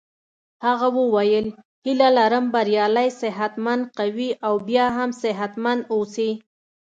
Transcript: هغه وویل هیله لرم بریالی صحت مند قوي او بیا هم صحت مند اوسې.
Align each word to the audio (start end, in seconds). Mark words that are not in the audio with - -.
هغه 0.65 0.87
وویل 1.13 1.47
هیله 1.85 2.09
لرم 2.17 2.45
بریالی 2.53 3.09
صحت 3.21 3.53
مند 3.65 3.83
قوي 3.99 4.29
او 4.45 4.53
بیا 4.67 4.85
هم 4.97 5.09
صحت 5.23 5.53
مند 5.63 5.81
اوسې. 5.93 6.29